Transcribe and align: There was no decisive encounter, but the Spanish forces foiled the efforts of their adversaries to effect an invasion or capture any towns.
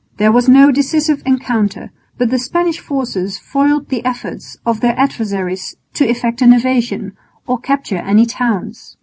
There 0.17 0.31
was 0.31 0.49
no 0.49 0.71
decisive 0.71 1.21
encounter, 1.27 1.91
but 2.17 2.31
the 2.31 2.39
Spanish 2.39 2.79
forces 2.79 3.37
foiled 3.37 3.89
the 3.89 4.03
efforts 4.03 4.57
of 4.65 4.79
their 4.79 4.99
adversaries 4.99 5.75
to 5.93 6.09
effect 6.09 6.41
an 6.41 6.53
invasion 6.53 7.13
or 7.45 7.59
capture 7.59 7.97
any 7.99 8.25
towns. 8.25 8.97